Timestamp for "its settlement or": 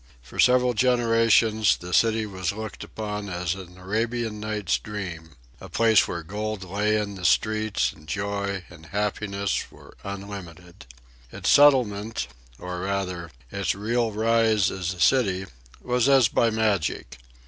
11.31-12.79